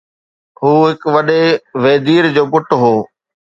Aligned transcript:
هو 0.59 0.71
هڪ 0.87 1.01
وڏي 1.15 1.43
ويدير 1.81 2.23
جو 2.35 2.43
پٽ 2.51 2.67
هو. 2.81 2.93